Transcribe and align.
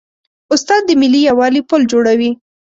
استاد 0.53 0.81
د 0.87 0.91
ملي 1.01 1.21
یووالي 1.29 1.61
پل 1.69 1.81
جوړوي. 1.91 2.31